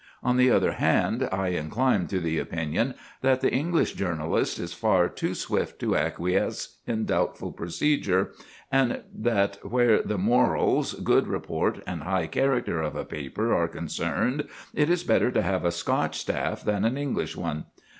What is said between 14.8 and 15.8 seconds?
is better to have a